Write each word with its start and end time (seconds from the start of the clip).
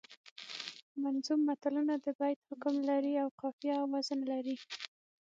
منظوم 1.01 1.39
متلونه 1.49 1.93
د 2.05 2.07
بیت 2.19 2.39
حکم 2.49 2.75
لري 2.89 3.13
او 3.23 3.27
قافیه 3.41 3.73
او 3.81 3.85
وزن 3.93 4.19
لري 4.31 4.55